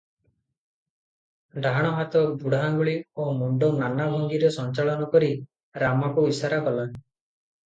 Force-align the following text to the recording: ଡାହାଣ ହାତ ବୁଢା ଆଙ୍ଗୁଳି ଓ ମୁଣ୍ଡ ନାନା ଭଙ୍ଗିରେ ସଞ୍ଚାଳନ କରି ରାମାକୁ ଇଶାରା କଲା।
ଡାହାଣ 1.65 1.91
ହାତ 1.97 2.21
ବୁଢା 2.43 2.61
ଆଙ୍ଗୁଳି 2.69 2.95
ଓ 3.19 3.27
ମୁଣ୍ଡ 3.43 3.69
ନାନା 3.77 4.09
ଭଙ୍ଗିରେ 4.15 4.51
ସଞ୍ଚାଳନ 4.57 5.11
କରି 5.13 5.31
ରାମାକୁ 5.85 6.27
ଇଶାରା 6.33 6.61
କଲା। 6.71 6.89